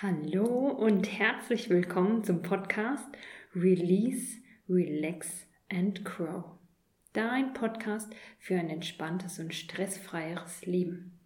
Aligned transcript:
Hallo 0.00 0.68
und 0.68 1.10
herzlich 1.18 1.70
willkommen 1.70 2.22
zum 2.22 2.40
Podcast 2.40 3.08
Release, 3.52 4.36
Relax 4.68 5.48
and 5.68 6.04
Grow. 6.04 6.44
Dein 7.14 7.52
Podcast 7.52 8.08
für 8.38 8.54
ein 8.54 8.70
entspanntes 8.70 9.40
und 9.40 9.52
stressfreieres 9.52 10.66
Leben. 10.66 11.18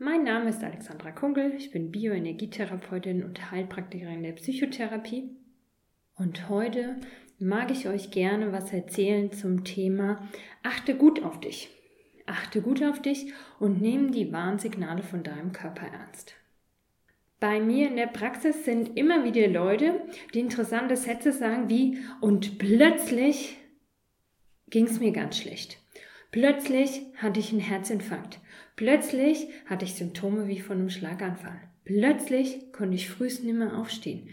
Mein 0.00 0.24
Name 0.24 0.50
ist 0.50 0.64
Alexandra 0.64 1.12
Kungel, 1.12 1.54
ich 1.54 1.70
bin 1.70 1.92
Bioenergietherapeutin 1.92 3.22
und 3.22 3.52
Heilpraktikerin 3.52 4.24
der 4.24 4.32
Psychotherapie. 4.32 5.30
Und 6.16 6.48
heute 6.48 6.96
mag 7.38 7.70
ich 7.70 7.86
euch 7.86 8.10
gerne 8.10 8.50
was 8.50 8.72
erzählen 8.72 9.30
zum 9.30 9.62
Thema 9.62 10.28
Achte 10.64 10.96
gut 10.96 11.22
auf 11.22 11.38
dich. 11.38 11.70
Achte 12.26 12.60
gut 12.60 12.82
auf 12.82 13.00
dich 13.00 13.32
und 13.60 13.80
nimm 13.80 14.10
die 14.10 14.32
Warnsignale 14.32 15.04
von 15.04 15.22
deinem 15.22 15.52
Körper 15.52 15.86
ernst. 15.86 16.34
Bei 17.38 17.60
mir 17.60 17.88
in 17.88 17.96
der 17.96 18.06
Praxis 18.06 18.64
sind 18.64 18.96
immer 18.96 19.24
wieder 19.24 19.46
Leute, 19.48 20.00
die 20.32 20.40
interessante 20.40 20.96
Sätze 20.96 21.32
sagen 21.32 21.68
wie 21.68 21.98
und 22.20 22.58
plötzlich 22.58 23.58
ging 24.68 24.86
es 24.86 25.00
mir 25.00 25.12
ganz 25.12 25.38
schlecht. 25.38 25.78
Plötzlich 26.30 27.02
hatte 27.16 27.40
ich 27.40 27.52
einen 27.52 27.60
Herzinfarkt. 27.60 28.40
Plötzlich 28.74 29.48
hatte 29.66 29.84
ich 29.84 29.94
Symptome 29.94 30.48
wie 30.48 30.60
von 30.60 30.78
einem 30.78 30.90
Schlaganfall. 30.90 31.60
Plötzlich 31.84 32.72
konnte 32.72 32.96
ich 32.96 33.08
frühest 33.08 33.44
nicht 33.44 33.54
mehr 33.54 33.76
aufstehen. 33.76 34.28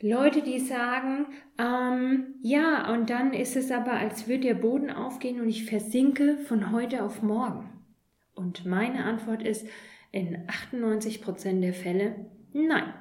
Leute, 0.00 0.42
die 0.42 0.60
sagen, 0.60 1.26
ähm, 1.58 2.34
ja, 2.40 2.92
und 2.92 3.10
dann 3.10 3.32
ist 3.32 3.56
es 3.56 3.72
aber, 3.72 3.92
als 3.92 4.28
würde 4.28 4.48
der 4.48 4.54
Boden 4.54 4.90
aufgehen 4.90 5.40
und 5.40 5.48
ich 5.48 5.64
versinke 5.64 6.38
von 6.38 6.72
heute 6.72 7.02
auf 7.02 7.22
morgen. 7.22 7.68
Und 8.34 8.64
meine 8.64 9.04
Antwort 9.04 9.42
ist, 9.42 9.66
in 10.12 10.44
98 10.46 11.22
Prozent 11.22 11.62
der 11.62 11.74
Fälle 11.74 12.14
nein. 12.52 12.92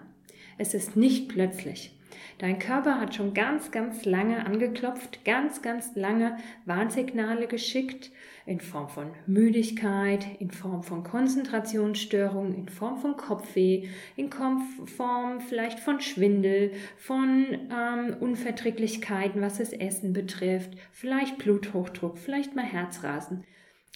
Es 0.58 0.74
ist 0.74 0.96
nicht 0.96 1.30
plötzlich. 1.30 1.94
Dein 2.40 2.60
Körper 2.60 3.00
hat 3.00 3.16
schon 3.16 3.34
ganz, 3.34 3.72
ganz 3.72 4.06
lange 4.06 4.46
angeklopft, 4.46 5.26
ganz, 5.26 5.64
ganz 5.64 5.96
lange 5.96 6.38
Warnsignale 6.66 7.48
geschickt 7.48 8.12
in 8.46 8.60
Form 8.60 8.90
von 8.90 9.12
Müdigkeit, 9.26 10.26
in 10.40 10.52
Form 10.52 10.84
von 10.84 11.04
Konzentrationsstörungen, 11.04 12.54
in 12.54 12.70
Form 12.70 12.98
von 12.98 13.18
Kopfweh, 13.18 13.88
in 14.16 14.30
Form 14.32 15.42
vielleicht 15.42 15.80
von 15.80 16.00
Schwindel, 16.00 16.74
von 16.98 17.48
ähm, 17.72 18.16
Unverträglichkeiten, 18.20 19.42
was 19.42 19.58
das 19.58 19.74
Essen 19.74 20.14
betrifft, 20.14 20.78
vielleicht 20.92 21.40
Bluthochdruck, 21.40 22.20
vielleicht 22.20 22.56
mal 22.56 22.66
Herzrasen. 22.66 23.46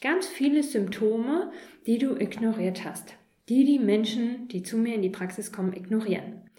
Ganz 0.01 0.27
viele 0.27 0.63
Symptome, 0.63 1.51
die 1.85 1.99
du 1.99 2.15
ignoriert 2.15 2.83
hast, 2.83 3.13
die 3.49 3.65
die 3.65 3.77
Menschen, 3.77 4.47
die 4.47 4.63
zu 4.63 4.75
mir 4.77 4.95
in 4.95 5.03
die 5.03 5.11
Praxis 5.11 5.51
kommen, 5.51 5.73
ignorieren. 5.73 6.49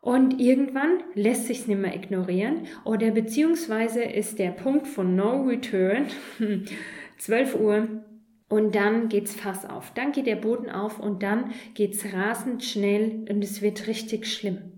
Und 0.00 0.40
irgendwann 0.40 1.02
lässt 1.14 1.46
sich 1.46 1.66
nicht 1.66 1.80
mehr 1.80 1.96
ignorieren 1.96 2.68
oder 2.84 3.10
beziehungsweise 3.10 4.04
ist 4.04 4.38
der 4.38 4.52
Punkt 4.52 4.86
von 4.86 5.16
No 5.16 5.42
Return 5.42 6.06
12 7.18 7.56
Uhr 7.56 7.88
und 8.48 8.76
dann 8.76 9.08
geht's 9.08 9.34
Fass 9.34 9.64
auf. 9.64 9.92
Dann 9.94 10.12
geht 10.12 10.28
der 10.28 10.36
Boden 10.36 10.70
auf 10.70 11.00
und 11.00 11.24
dann 11.24 11.50
geht's 11.74 12.12
rasend 12.12 12.62
schnell 12.62 13.26
und 13.28 13.42
es 13.42 13.62
wird 13.62 13.88
richtig 13.88 14.28
schlimm. 14.28 14.75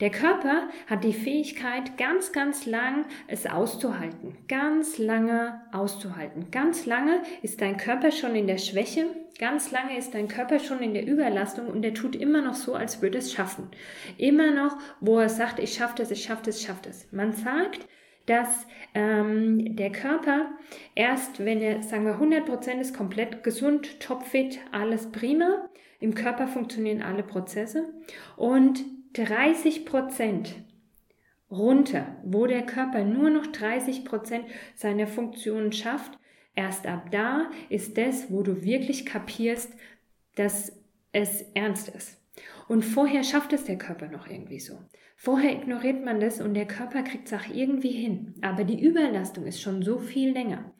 Der 0.00 0.10
Körper 0.10 0.68
hat 0.86 1.04
die 1.04 1.12
Fähigkeit, 1.12 1.98
ganz, 1.98 2.32
ganz 2.32 2.64
lang 2.64 3.04
es 3.26 3.46
auszuhalten. 3.46 4.34
Ganz 4.48 4.96
lange 4.96 5.60
auszuhalten. 5.72 6.50
Ganz 6.50 6.86
lange 6.86 7.20
ist 7.42 7.60
dein 7.60 7.76
Körper 7.76 8.10
schon 8.10 8.34
in 8.34 8.46
der 8.46 8.56
Schwäche. 8.56 9.04
Ganz 9.38 9.70
lange 9.70 9.98
ist 9.98 10.14
dein 10.14 10.28
Körper 10.28 10.58
schon 10.58 10.80
in 10.80 10.94
der 10.94 11.06
Überlastung 11.06 11.66
und 11.66 11.84
er 11.84 11.92
tut 11.92 12.16
immer 12.16 12.40
noch 12.40 12.54
so, 12.54 12.74
als 12.74 13.02
würde 13.02 13.18
es 13.18 13.32
schaffen. 13.32 13.68
Immer 14.16 14.50
noch, 14.52 14.76
wo 15.00 15.18
er 15.18 15.28
sagt, 15.28 15.58
ich 15.58 15.74
schaffe 15.74 15.96
das, 15.98 16.10
ich 16.10 16.22
schaffe 16.22 16.42
das, 16.44 16.60
ich 16.60 16.66
schaffe 16.66 16.82
das. 16.84 17.06
Man 17.12 17.32
sagt, 17.32 17.86
dass 18.24 18.66
ähm, 18.94 19.76
der 19.76 19.92
Körper 19.92 20.50
erst, 20.94 21.44
wenn 21.44 21.60
er, 21.60 21.82
sagen 21.82 22.04
wir, 22.06 22.14
100% 22.14 22.80
ist 22.80 22.96
komplett 22.96 23.42
gesund, 23.42 24.00
topfit, 24.00 24.60
alles 24.72 25.10
prima, 25.10 25.68
im 26.00 26.14
Körper 26.14 26.46
funktionieren 26.46 27.02
alle 27.02 27.22
Prozesse 27.22 27.84
und 28.36 28.82
30 29.12 29.86
Prozent 29.86 30.54
runter, 31.50 32.16
wo 32.24 32.46
der 32.46 32.62
Körper 32.62 33.04
nur 33.04 33.30
noch 33.30 33.46
30 33.46 34.04
Prozent 34.04 34.44
seiner 34.74 35.06
Funktionen 35.06 35.72
schafft, 35.72 36.18
erst 36.54 36.86
ab 36.86 37.10
da 37.10 37.50
ist 37.68 37.98
das, 37.98 38.30
wo 38.30 38.42
du 38.42 38.62
wirklich 38.62 39.04
kapierst, 39.06 39.72
dass 40.36 40.72
es 41.12 41.42
ernst 41.54 41.88
ist. 41.88 42.18
Und 42.68 42.84
vorher 42.84 43.24
schafft 43.24 43.52
es 43.52 43.64
der 43.64 43.78
Körper 43.78 44.06
noch 44.06 44.28
irgendwie 44.28 44.60
so. 44.60 44.78
Vorher 45.16 45.52
ignoriert 45.52 46.04
man 46.04 46.20
das 46.20 46.40
und 46.40 46.54
der 46.54 46.66
Körper 46.66 47.02
kriegt 47.02 47.26
es 47.26 47.34
auch 47.34 47.52
irgendwie 47.52 47.90
hin. 47.90 48.34
Aber 48.40 48.64
die 48.64 48.80
Überlastung 48.80 49.44
ist 49.44 49.60
schon 49.60 49.82
so 49.82 49.98
viel 49.98 50.32
länger. 50.32 50.72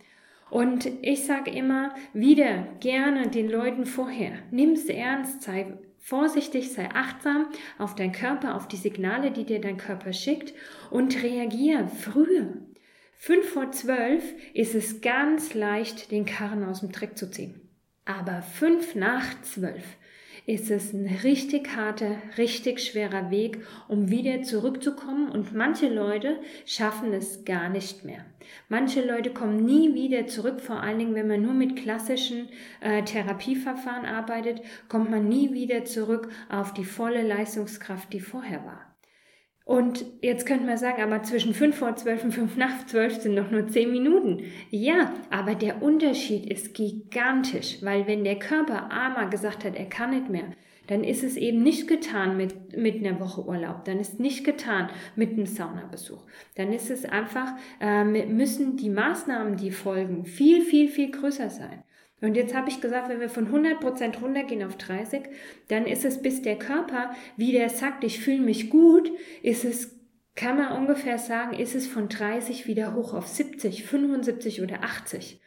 Und 0.51 0.91
ich 1.03 1.27
sage 1.27 1.51
immer 1.51 1.95
wieder 2.13 2.67
gerne 2.81 3.29
den 3.29 3.49
Leuten 3.49 3.87
vorher, 3.87 4.33
nimm 4.51 4.71
es 4.73 4.87
ernst, 4.87 5.43
sei 5.43 5.79
vorsichtig, 6.01 6.73
sei 6.73 6.89
achtsam 6.91 7.47
auf 7.79 7.95
deinen 7.95 8.13
Körper, 8.13 8.57
auf 8.57 8.67
die 8.67 8.77
Signale, 8.77 9.31
die 9.31 9.45
dir 9.45 9.61
dein 9.61 9.77
Körper 9.77 10.13
schickt 10.13 10.55
und 10.91 11.23
reagier 11.23 11.89
früher. 11.89 12.55
Fünf 13.15 13.51
vor 13.51 13.71
zwölf 13.71 14.25
ist 14.55 14.75
es 14.75 15.03
ganz 15.03 15.55
leicht, 15.55 16.11
den 16.11 16.25
Karren 16.25 16.65
aus 16.65 16.81
dem 16.81 16.91
Dreck 16.91 17.19
zu 17.19 17.31
ziehen. 17.31 17.69
Aber 18.07 18.43
fünf 18.43 18.95
nach 18.95 19.43
zwölf 19.43 19.85
ist 20.47 20.71
es 20.71 20.93
ein 20.93 21.07
richtig 21.23 21.77
harter, 21.77 22.17
richtig 22.39 22.81
schwerer 22.81 23.31
Weg, 23.31 23.59
um 23.89 24.11
wieder 24.11 24.43
zurückzukommen. 24.43 25.29
Und 25.31 25.55
manche 25.55 25.89
Leute 25.89 26.39
schaffen 26.67 27.13
es 27.13 27.45
gar 27.45 27.69
nicht 27.69 28.05
mehr. 28.05 28.25
Manche 28.69 29.07
Leute 29.07 29.31
kommen 29.31 29.65
nie 29.65 29.95
wieder 29.95 30.27
zurück, 30.27 30.61
vor 30.61 30.83
allen 30.83 30.99
Dingen, 30.99 31.15
wenn 31.15 31.29
man 31.29 31.43
nur 31.43 31.55
mit 31.55 31.77
klassischen 31.77 32.49
äh, 32.81 33.03
Therapieverfahren 33.03 34.07
arbeitet, 34.07 34.63
kommt 34.89 35.11
man 35.11 35.29
nie 35.29 35.53
wieder 35.53 35.85
zurück 35.85 36.29
auf 36.49 36.75
die 36.75 36.85
volle 36.85 37.23
Leistungskraft, 37.23 38.13
die 38.13 38.21
vorher 38.21 38.65
war. 38.65 38.90
Und 39.71 40.05
jetzt 40.21 40.47
könnte 40.47 40.67
man 40.67 40.77
sagen, 40.79 41.01
aber 41.01 41.23
zwischen 41.23 41.55
5 41.55 41.77
vor 41.77 41.95
12 41.95 42.25
und 42.25 42.33
5 42.33 42.57
nach 42.57 42.87
12 42.87 43.23
sind 43.23 43.35
noch 43.37 43.53
nur 43.53 43.69
10 43.69 43.93
Minuten. 43.93 44.43
Ja, 44.71 45.15
aber 45.31 45.55
der 45.55 45.81
Unterschied 45.81 46.45
ist 46.51 46.75
gigantisch, 46.75 47.79
weil 47.81 48.09
wenn 48.09 48.25
der 48.25 48.41
Körper 48.41 48.91
einmal 48.91 49.31
gesagt 49.31 49.65
hat, 49.65 49.77
er 49.77 49.85
kann 49.85 50.11
nicht 50.11 50.29
mehr, 50.29 50.57
dann 50.89 51.05
ist 51.05 51.23
es 51.23 51.37
eben 51.37 51.63
nicht 51.63 51.87
getan 51.87 52.37
mit, 52.37 52.77
mit 52.77 52.97
einer 52.97 53.21
Woche 53.21 53.47
Urlaub, 53.47 53.85
dann 53.85 54.01
ist 54.01 54.19
nicht 54.19 54.43
getan 54.43 54.91
mit 55.15 55.35
einem 55.35 55.47
Saunabesuch. 55.47 56.25
Dann 56.57 56.73
ist 56.73 56.91
es 56.91 57.05
einfach, 57.05 57.53
äh, 57.81 58.03
müssen 58.03 58.77
die 58.77 58.91
Maßnahmen, 58.91 59.57
die 59.57 59.71
folgen, 59.71 60.25
viel, 60.25 60.63
viel, 60.63 60.89
viel 60.89 61.13
größer 61.13 61.49
sein. 61.49 61.85
Und 62.21 62.37
jetzt 62.37 62.55
habe 62.55 62.69
ich 62.69 62.81
gesagt, 62.81 63.09
wenn 63.09 63.21
wir 63.21 63.31
von 63.31 63.49
100% 63.49 64.21
runtergehen 64.21 64.63
auf 64.63 64.77
30, 64.77 65.23
dann 65.69 65.87
ist 65.87 66.05
es, 66.05 66.21
bis 66.21 66.43
der 66.43 66.59
Körper 66.59 67.15
wieder 67.37 67.69
sagt, 67.69 68.05
ich 68.05 68.21
fühle 68.21 68.41
mich 68.41 68.71
gut, 68.71 69.11
ist 69.43 69.65
es, 69.65 69.99
kann 70.35 70.59
man 70.59 70.73
ungefähr 70.73 71.19
sagen, 71.19 71.55
ist 71.59 71.75
es 71.75 71.87
von 71.87 72.09
30 72.09 72.67
wieder 72.67 72.95
hoch 72.95 73.15
auf 73.15 73.27
70, 73.27 73.85
75 73.85 74.63
oder 74.63 74.85
80. 74.85 75.41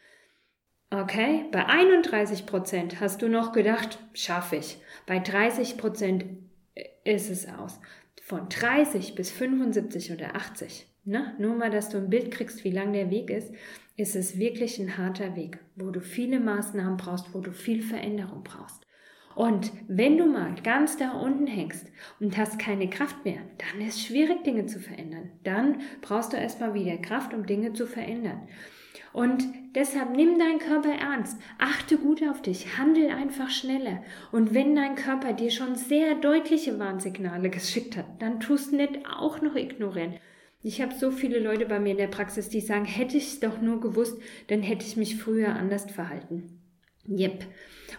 Okay, 0.90 1.46
bei 1.52 1.68
31% 1.68 3.00
hast 3.00 3.22
du 3.22 3.28
noch 3.28 3.52
gedacht, 3.52 3.98
schaffe 4.14 4.58
ich. 4.58 4.78
Bei 5.08 5.18
30% 5.18 6.26
ist 7.04 7.30
es 7.30 7.48
aus. 7.48 7.80
Von 8.24 8.48
30 8.48 9.16
bis 9.16 9.32
75 9.32 10.12
oder 10.12 10.36
80. 10.36 10.88
Ne? 11.06 11.34
Nur 11.38 11.56
mal, 11.56 11.70
dass 11.70 11.90
du 11.90 11.98
ein 11.98 12.10
Bild 12.10 12.32
kriegst, 12.32 12.64
wie 12.64 12.72
lang 12.72 12.94
der 12.94 13.10
Weg 13.12 13.30
ist 13.30 13.52
ist 13.96 14.16
es 14.16 14.38
wirklich 14.38 14.80
ein 14.80 14.98
harter 14.98 15.36
Weg, 15.36 15.60
wo 15.76 15.92
du 15.92 16.02
viele 16.02 16.40
Maßnahmen 16.40 16.98
brauchst, 16.98 17.34
wo 17.34 17.42
du 17.42 17.52
viel 17.52 17.82
Veränderung 17.82 18.44
brauchst. 18.44 18.86
Und 19.36 19.72
wenn 19.88 20.18
du 20.18 20.26
mal 20.26 20.54
ganz 20.64 20.98
da 20.98 21.12
unten 21.12 21.48
hängst 21.48 21.88
und 22.20 22.38
hast 22.38 22.60
keine 22.60 22.90
Kraft 22.90 23.26
mehr, 23.26 23.40
dann 23.58 23.86
ist 23.86 23.96
es 23.96 24.06
schwierig, 24.06 24.44
Dinge 24.44 24.68
zu 24.68 24.80
verändern. 24.80 25.32
Dann 25.44 25.82
brauchst 26.02 26.34
du 26.34 26.38
erstmal 26.38 26.76
wieder 26.76 26.98
Kraft, 26.98 27.34
um 27.34 27.46
Dinge 27.46 27.74
zu 27.74 27.88
verändern. 27.88 28.48
Und 29.12 29.44
deshalb 29.76 30.16
nimm 30.16 30.40
deinen 30.40 30.60
Körper 30.60 30.92
ernst, 30.92 31.40
achte 31.60 31.98
gut 31.98 32.24
auf 32.28 32.42
dich, 32.42 32.78
handel 32.78 33.10
einfach 33.10 33.50
schneller. 33.50 34.04
Und 34.32 34.54
wenn 34.56 34.76
dein 34.76 34.96
Körper 34.96 35.34
dir 35.34 35.52
schon 35.52 35.76
sehr 35.76 36.16
deutliche 36.16 36.80
Warnsignale 36.80 37.50
geschickt 37.52 37.96
hat, 37.96 38.06
dann 38.20 38.40
tust 38.40 38.72
nicht 38.72 39.00
auch 39.08 39.42
noch 39.42 39.56
ignorieren. 39.56 40.16
Ich 40.64 40.82
habe 40.82 40.96
so 40.96 41.12
viele 41.12 41.40
Leute 41.40 41.66
bei 41.66 41.80
mir 41.80 41.92
in 41.92 41.98
der 41.98 42.08
Praxis, 42.08 42.48
die 42.48 42.62
sagen, 42.62 42.86
hätte 42.86 43.18
ich 43.18 43.28
es 43.28 43.40
doch 43.42 43.62
nur 43.62 43.82
gewusst, 43.82 44.18
dann 44.48 44.62
hätte 44.62 44.86
ich 44.86 44.96
mich 44.96 45.18
früher 45.18 45.56
anders 45.56 45.92
verhalten. 45.92 46.62
Yep. 47.08 47.46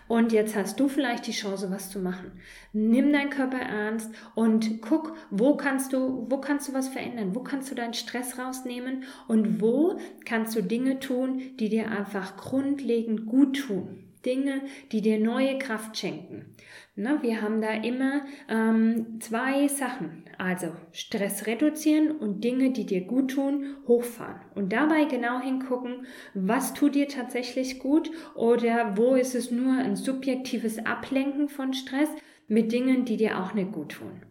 Und 0.09 0.33
jetzt 0.33 0.57
hast 0.57 0.81
du 0.81 0.89
vielleicht 0.89 1.27
die 1.27 1.33
Chance, 1.33 1.71
was 1.71 1.91
zu 1.91 1.99
machen. 1.99 2.33
Nimm 2.73 3.13
deinen 3.13 3.29
Körper 3.29 3.59
ernst 3.59 4.11
und 4.35 4.81
guck, 4.81 5.15
wo 5.31 5.57
kannst 5.57 5.93
du, 5.93 6.27
wo 6.31 6.39
kannst 6.39 6.69
du 6.69 6.73
was 6.73 6.89
verändern? 6.89 7.35
Wo 7.35 7.41
kannst 7.41 7.71
du 7.71 7.75
deinen 7.75 7.95
Stress 7.95 8.39
rausnehmen? 8.39 9.05
Und 9.29 9.61
wo 9.61 9.99
kannst 10.25 10.57
du 10.57 10.63
Dinge 10.63 11.01
tun, 11.01 11.43
die 11.61 11.69
dir 11.69 11.91
einfach 11.91 12.37
grundlegend 12.39 13.27
gut 13.27 13.59
tun? 13.59 14.04
Dinge, 14.25 14.63
die 14.93 15.01
dir 15.01 15.19
neue 15.19 15.59
Kraft 15.59 15.97
schenken. 15.97 16.55
Na, 16.97 17.23
wir 17.23 17.43
haben 17.43 17.61
da 17.61 17.73
immer 17.73 18.23
ähm, 18.49 19.21
zwei 19.21 19.67
Sachen, 19.69 20.25
also 20.39 20.69
Stress 20.93 21.47
reduzieren 21.47 22.13
und 22.13 22.45
Dinge, 22.45 22.71
die 22.71 22.87
dir 22.87 23.03
gut 23.03 23.33
tun, 23.33 23.77
hochfahren. 23.89 24.41
Und 24.55 24.73
dabei 24.73 25.05
genau 25.05 25.41
hingucken, 25.41 26.07
was 26.35 26.75
tut 26.75 26.95
dir 26.95 27.09
tatsächlich 27.09 27.81
gut 27.81 28.11
oder 28.35 28.97
wo 28.97 29.15
ist 29.15 29.35
es 29.35 29.51
nur 29.51 29.75
ein 29.77 29.97
subjektives 29.97 30.85
Ablenken 30.87 31.49
von 31.49 31.73
Stress 31.73 32.11
mit 32.47 32.73
Dingen, 32.73 33.05
die 33.05 33.17
dir 33.17 33.41
auch 33.41 33.55
nicht 33.55 33.73
gut 33.73 33.93
tun. 33.93 34.23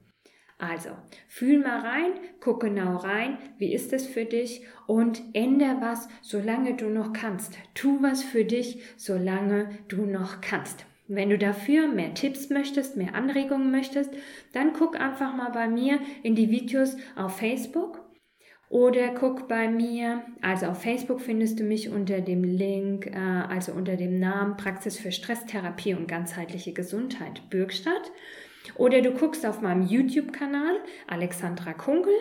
Also, 0.63 0.91
fühl 1.27 1.59
mal 1.59 1.79
rein, 1.79 2.11
guck 2.39 2.61
genau 2.61 2.95
rein, 2.95 3.37
wie 3.57 3.73
ist 3.73 3.91
es 3.91 4.07
für 4.07 4.23
dich 4.23 4.65
und 4.87 5.21
ändere 5.33 5.81
was, 5.81 6.07
solange 6.21 6.75
du 6.75 6.85
noch 6.85 7.11
kannst. 7.11 7.57
Tu 7.73 8.01
was 8.01 8.23
für 8.23 8.45
dich, 8.45 8.81
solange 8.95 9.71
du 9.89 10.05
noch 10.05 10.39
kannst. 10.39 10.85
Wenn 11.09 11.29
du 11.29 11.37
dafür 11.37 11.89
mehr 11.89 12.13
Tipps 12.13 12.49
möchtest, 12.49 12.95
mehr 12.95 13.13
Anregungen 13.13 13.71
möchtest, 13.71 14.11
dann 14.53 14.71
guck 14.71 14.97
einfach 14.97 15.35
mal 15.35 15.49
bei 15.49 15.67
mir 15.67 15.99
in 16.23 16.33
die 16.33 16.49
Videos 16.49 16.95
auf 17.17 17.39
Facebook 17.39 18.01
oder 18.69 19.09
guck 19.09 19.49
bei 19.49 19.69
mir, 19.69 20.23
also 20.41 20.67
auf 20.67 20.81
Facebook 20.81 21.19
findest 21.19 21.59
du 21.59 21.63
mich 21.63 21.89
unter 21.89 22.21
dem 22.21 22.45
Link, 22.45 23.07
äh, 23.07 23.17
also 23.17 23.73
unter 23.73 23.97
dem 23.97 24.17
Namen 24.17 24.55
Praxis 24.55 24.97
für 24.97 25.11
Stresstherapie 25.11 25.93
und 25.93 26.07
ganzheitliche 26.07 26.71
Gesundheit 26.71 27.49
Bürgstadt. 27.49 28.11
Oder 28.75 29.01
du 29.01 29.11
guckst 29.11 29.45
auf 29.45 29.61
meinem 29.61 29.87
YouTube-Kanal 29.87 30.77
Alexandra 31.07 31.73
Kunkel 31.73 32.13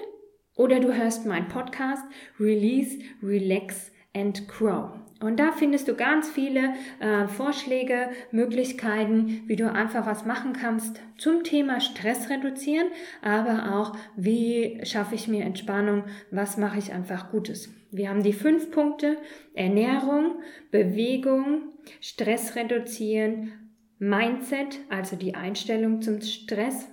oder 0.56 0.80
du 0.80 0.92
hörst 0.94 1.26
meinen 1.26 1.48
Podcast 1.48 2.04
Release, 2.38 2.98
Relax 3.22 3.90
and 4.14 4.46
Grow. 4.48 4.90
Und 5.22 5.38
da 5.38 5.52
findest 5.52 5.86
du 5.86 5.94
ganz 5.94 6.28
viele 6.28 6.74
äh, 6.98 7.28
Vorschläge, 7.28 8.10
Möglichkeiten, 8.32 9.42
wie 9.46 9.54
du 9.54 9.70
einfach 9.70 10.04
was 10.04 10.26
machen 10.26 10.52
kannst 10.52 11.00
zum 11.16 11.44
Thema 11.44 11.80
Stress 11.80 12.28
reduzieren, 12.28 12.88
aber 13.22 13.72
auch, 13.72 13.96
wie 14.16 14.80
schaffe 14.84 15.14
ich 15.14 15.28
mir 15.28 15.44
Entspannung, 15.44 16.04
was 16.32 16.56
mache 16.56 16.78
ich 16.78 16.92
einfach 16.92 17.30
Gutes. 17.30 17.72
Wir 17.92 18.08
haben 18.08 18.24
die 18.24 18.32
fünf 18.32 18.72
Punkte 18.72 19.16
Ernährung, 19.54 20.42
Bewegung, 20.72 21.68
Stress 22.00 22.56
reduzieren, 22.56 23.52
Mindset, 24.02 24.80
also 24.88 25.14
die 25.14 25.36
Einstellung 25.36 26.02
zum 26.02 26.20
Stress 26.22 26.88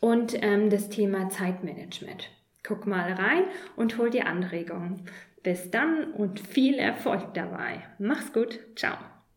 und 0.00 0.36
ähm, 0.42 0.68
das 0.68 0.90
Thema 0.90 1.30
Zeitmanagement. 1.30 2.28
Guck 2.62 2.86
mal 2.86 3.10
rein 3.10 3.44
und 3.74 3.96
hol 3.96 4.10
dir 4.10 4.26
Anregungen. 4.26 5.00
Bis 5.42 5.70
dann 5.70 6.12
und 6.12 6.40
viel 6.40 6.74
Erfolg 6.74 7.32
dabei. 7.32 7.82
Mach's 7.98 8.34
gut. 8.34 8.60
Ciao. 8.76 8.98